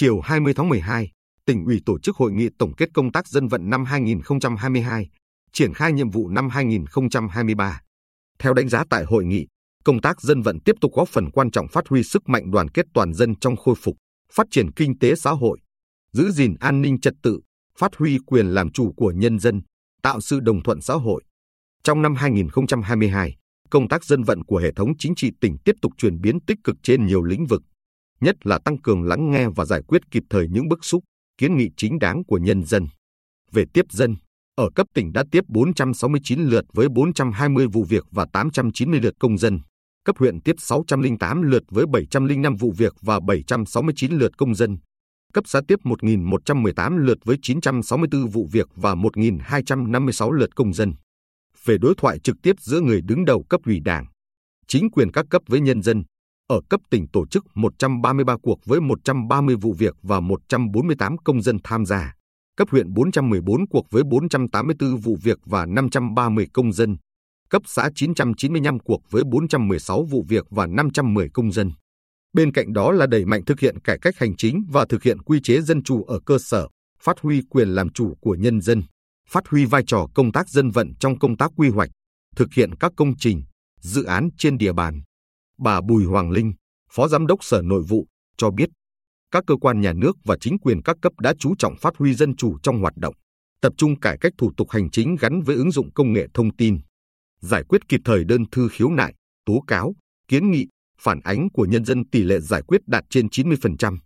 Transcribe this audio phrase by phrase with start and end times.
[0.00, 1.10] Chiều 20 tháng 12,
[1.44, 5.08] tỉnh ủy tổ chức hội nghị tổng kết công tác dân vận năm 2022,
[5.52, 7.80] triển khai nhiệm vụ năm 2023.
[8.38, 9.46] Theo đánh giá tại hội nghị,
[9.84, 12.68] công tác dân vận tiếp tục góp phần quan trọng phát huy sức mạnh đoàn
[12.68, 13.96] kết toàn dân trong khôi phục,
[14.32, 15.58] phát triển kinh tế xã hội,
[16.12, 17.40] giữ gìn an ninh trật tự,
[17.78, 19.62] phát huy quyền làm chủ của nhân dân,
[20.02, 21.24] tạo sự đồng thuận xã hội.
[21.82, 23.36] Trong năm 2022,
[23.70, 26.58] công tác dân vận của hệ thống chính trị tỉnh tiếp tục chuyển biến tích
[26.64, 27.62] cực trên nhiều lĩnh vực,
[28.20, 31.04] nhất là tăng cường lắng nghe và giải quyết kịp thời những bức xúc,
[31.38, 32.86] kiến nghị chính đáng của nhân dân.
[33.52, 34.16] Về tiếp dân,
[34.56, 39.38] ở cấp tỉnh đã tiếp 469 lượt với 420 vụ việc và 890 lượt công
[39.38, 39.60] dân.
[40.04, 44.78] Cấp huyện tiếp 608 lượt với 705 vụ việc và 769 lượt công dân.
[45.32, 50.92] Cấp xã tiếp 1.118 lượt với 964 vụ việc và 1.256 lượt công dân.
[51.64, 54.06] Về đối thoại trực tiếp giữa người đứng đầu cấp ủy đảng,
[54.66, 56.04] chính quyền các cấp với nhân dân,
[56.48, 61.58] ở cấp tỉnh tổ chức 133 cuộc với 130 vụ việc và 148 công dân
[61.64, 62.14] tham gia.
[62.56, 66.96] Cấp huyện 414 cuộc với 484 vụ việc và 530 công dân.
[67.50, 71.72] Cấp xã 995 cuộc với 416 vụ việc và 510 công dân.
[72.32, 75.22] Bên cạnh đó là đẩy mạnh thực hiện cải cách hành chính và thực hiện
[75.22, 76.68] quy chế dân chủ ở cơ sở,
[77.02, 78.82] phát huy quyền làm chủ của nhân dân,
[79.28, 81.90] phát huy vai trò công tác dân vận trong công tác quy hoạch,
[82.36, 83.42] thực hiện các công trình,
[83.80, 85.00] dự án trên địa bàn.
[85.58, 86.52] Bà Bùi Hoàng Linh,
[86.92, 88.06] Phó Giám đốc Sở Nội vụ,
[88.36, 88.68] cho biết
[89.30, 92.14] các cơ quan nhà nước và chính quyền các cấp đã chú trọng phát huy
[92.14, 93.14] dân chủ trong hoạt động,
[93.60, 96.56] tập trung cải cách thủ tục hành chính gắn với ứng dụng công nghệ thông
[96.56, 96.78] tin,
[97.40, 99.14] giải quyết kịp thời đơn thư khiếu nại,
[99.44, 99.94] tố cáo,
[100.28, 100.66] kiến nghị,
[101.00, 103.98] phản ánh của nhân dân tỷ lệ giải quyết đạt trên 90%.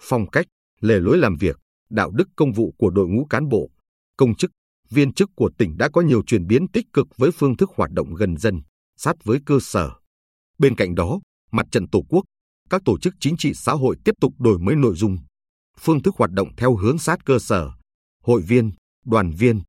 [0.00, 0.46] Phong cách,
[0.80, 1.56] lề lối làm việc,
[1.90, 3.70] đạo đức công vụ của đội ngũ cán bộ,
[4.16, 4.50] công chức,
[4.90, 7.90] viên chức của tỉnh đã có nhiều chuyển biến tích cực với phương thức hoạt
[7.90, 8.60] động gần dân,
[8.96, 9.90] sát với cơ sở.
[10.58, 11.20] Bên cạnh đó,
[11.52, 12.24] mặt trận Tổ quốc,
[12.70, 15.16] các tổ chức chính trị xã hội tiếp tục đổi mới nội dung,
[15.80, 17.70] phương thức hoạt động theo hướng sát cơ sở,
[18.22, 18.70] hội viên,
[19.04, 19.62] đoàn viên,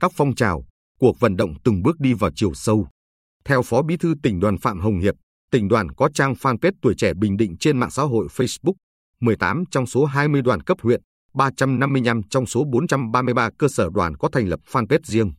[0.00, 0.64] các phong trào,
[1.00, 2.88] cuộc vận động từng bước đi vào chiều sâu.
[3.44, 5.14] Theo Phó Bí thư tỉnh đoàn Phạm Hồng Hiệp,
[5.50, 8.74] tỉnh đoàn có trang fanpage tuổi trẻ Bình Định trên mạng xã hội Facebook,
[9.20, 11.00] 18 trong số 20 đoàn cấp huyện,
[11.34, 15.32] 355 trong số 433 cơ sở đoàn có thành lập fanpage riêng.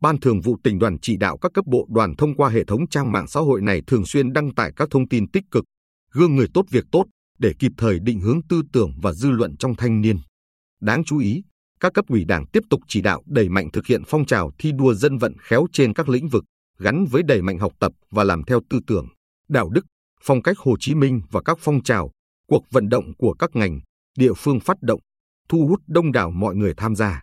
[0.00, 2.88] Ban Thường vụ tỉnh đoàn chỉ đạo các cấp bộ đoàn thông qua hệ thống
[2.88, 5.64] trang mạng xã hội này thường xuyên đăng tải các thông tin tích cực,
[6.12, 7.04] gương người tốt việc tốt
[7.38, 10.18] để kịp thời định hướng tư tưởng và dư luận trong thanh niên.
[10.80, 11.42] Đáng chú ý,
[11.80, 14.72] các cấp ủy đảng tiếp tục chỉ đạo đẩy mạnh thực hiện phong trào thi
[14.72, 16.44] đua dân vận khéo trên các lĩnh vực,
[16.78, 19.06] gắn với đẩy mạnh học tập và làm theo tư tưởng,
[19.48, 19.86] đạo đức,
[20.22, 22.10] phong cách Hồ Chí Minh và các phong trào,
[22.48, 23.80] cuộc vận động của các ngành,
[24.18, 25.00] địa phương phát động,
[25.48, 27.22] thu hút đông đảo mọi người tham gia.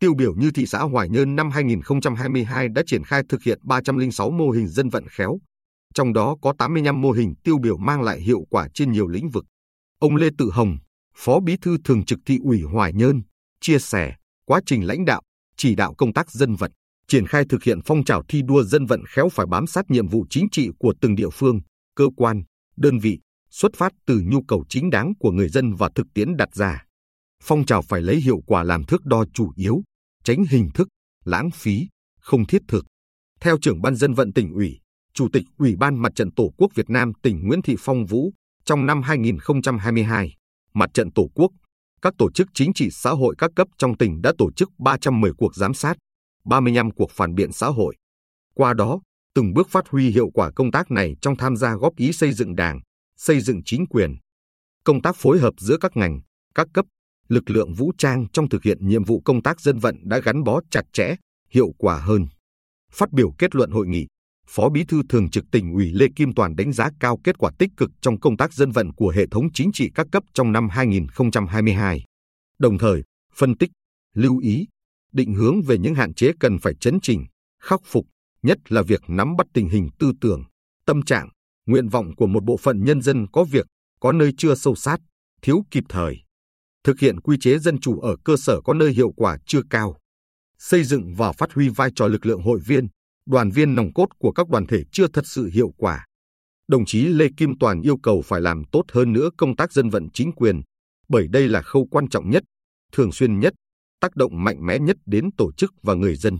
[0.00, 4.30] Tiêu biểu như thị xã Hoài Nhơn năm 2022 đã triển khai thực hiện 306
[4.30, 5.38] mô hình dân vận khéo,
[5.94, 9.28] trong đó có 85 mô hình tiêu biểu mang lại hiệu quả trên nhiều lĩnh
[9.28, 9.44] vực.
[10.00, 10.76] Ông Lê Tự Hồng,
[11.16, 13.22] Phó Bí thư Thường trực Thị ủy Hoài Nhơn,
[13.60, 14.14] chia sẻ
[14.46, 15.22] quá trình lãnh đạo,
[15.56, 16.72] chỉ đạo công tác dân vận,
[17.08, 20.08] triển khai thực hiện phong trào thi đua dân vận khéo phải bám sát nhiệm
[20.08, 21.60] vụ chính trị của từng địa phương,
[21.96, 22.42] cơ quan,
[22.76, 23.18] đơn vị,
[23.50, 26.87] xuất phát từ nhu cầu chính đáng của người dân và thực tiễn đặt ra.
[27.42, 29.82] Phong trào phải lấy hiệu quả làm thước đo chủ yếu,
[30.24, 30.88] tránh hình thức,
[31.24, 31.88] lãng phí,
[32.20, 32.84] không thiết thực.
[33.40, 34.80] Theo trưởng ban dân vận tỉnh ủy,
[35.12, 38.32] Chủ tịch Ủy ban Mặt trận Tổ quốc Việt Nam tỉnh Nguyễn Thị Phong Vũ,
[38.64, 40.34] trong năm 2022,
[40.74, 41.50] Mặt trận Tổ quốc,
[42.02, 45.32] các tổ chức chính trị xã hội các cấp trong tỉnh đã tổ chức 310
[45.38, 45.96] cuộc giám sát,
[46.44, 47.96] 35 cuộc phản biện xã hội.
[48.54, 49.00] Qua đó,
[49.34, 52.32] từng bước phát huy hiệu quả công tác này trong tham gia góp ý xây
[52.32, 52.80] dựng đảng,
[53.16, 54.16] xây dựng chính quyền.
[54.84, 56.20] Công tác phối hợp giữa các ngành,
[56.54, 56.86] các cấp,
[57.28, 60.44] lực lượng vũ trang trong thực hiện nhiệm vụ công tác dân vận đã gắn
[60.44, 61.14] bó chặt chẽ,
[61.50, 62.26] hiệu quả hơn.
[62.92, 64.06] Phát biểu kết luận hội nghị,
[64.46, 67.50] Phó Bí thư Thường trực tỉnh ủy Lê Kim Toàn đánh giá cao kết quả
[67.58, 70.52] tích cực trong công tác dân vận của hệ thống chính trị các cấp trong
[70.52, 72.04] năm 2022.
[72.58, 73.02] Đồng thời,
[73.34, 73.70] phân tích,
[74.14, 74.66] lưu ý,
[75.12, 77.26] định hướng về những hạn chế cần phải chấn chỉnh,
[77.62, 78.06] khắc phục,
[78.42, 80.44] nhất là việc nắm bắt tình hình tư tưởng,
[80.86, 81.28] tâm trạng,
[81.66, 83.66] nguyện vọng của một bộ phận nhân dân có việc,
[84.00, 85.00] có nơi chưa sâu sát,
[85.42, 86.27] thiếu kịp thời.
[86.88, 89.96] Thực hiện quy chế dân chủ ở cơ sở có nơi hiệu quả chưa cao.
[90.58, 92.88] Xây dựng và phát huy vai trò lực lượng hội viên,
[93.26, 96.06] đoàn viên nòng cốt của các đoàn thể chưa thật sự hiệu quả.
[96.68, 99.90] Đồng chí Lê Kim Toàn yêu cầu phải làm tốt hơn nữa công tác dân
[99.90, 100.60] vận chính quyền,
[101.08, 102.42] bởi đây là khâu quan trọng nhất,
[102.92, 103.54] thường xuyên nhất,
[104.00, 106.38] tác động mạnh mẽ nhất đến tổ chức và người dân.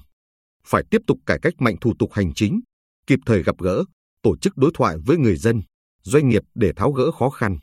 [0.64, 2.60] Phải tiếp tục cải cách mạnh thủ tục hành chính,
[3.06, 3.84] kịp thời gặp gỡ,
[4.22, 5.62] tổ chức đối thoại với người dân,
[6.02, 7.58] doanh nghiệp để tháo gỡ khó khăn.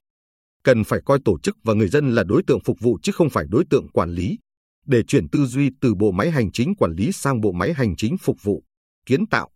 [0.65, 3.29] Cần phải coi tổ chức và người dân là đối tượng phục vụ chứ không
[3.29, 4.37] phải đối tượng quản lý,
[4.85, 7.95] để chuyển tư duy từ bộ máy hành chính quản lý sang bộ máy hành
[7.95, 8.63] chính phục vụ
[9.05, 9.49] kiến tạo.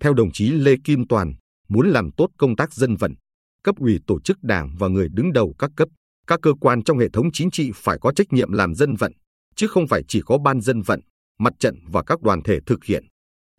[0.00, 1.34] Theo đồng chí Lê Kim Toàn,
[1.68, 3.14] muốn làm tốt công tác dân vận,
[3.62, 5.88] cấp ủy tổ chức đảng và người đứng đầu các cấp
[6.26, 9.12] Các cơ quan trong hệ thống chính trị phải có trách nhiệm làm dân vận,
[9.56, 11.00] chứ không phải chỉ có ban dân vận,
[11.38, 13.04] mặt trận và các đoàn thể thực hiện.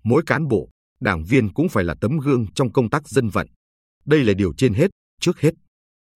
[0.04, 3.48] Mỗi cán bộ, đảng viên cũng phải là tấm gương trong công tác dân vận.
[4.06, 4.92] Đây là điều trên hết,
[5.22, 5.54] trước hết.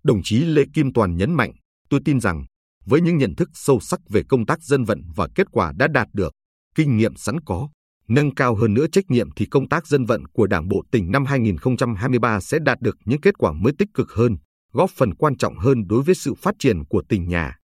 [0.03, 1.51] Đồng chí Lê Kim Toàn nhấn mạnh,
[1.89, 2.45] tôi tin rằng,
[2.85, 5.87] với những nhận thức sâu sắc về công tác dân vận và kết quả đã
[5.87, 6.33] đạt được,
[6.75, 7.69] kinh nghiệm sẵn có,
[8.07, 11.11] nâng cao hơn nữa trách nhiệm thì công tác dân vận của Đảng bộ tỉnh
[11.11, 14.37] năm 2023 sẽ đạt được những kết quả mới tích cực hơn,
[14.73, 17.60] góp phần quan trọng hơn đối với sự phát triển của tỉnh nhà.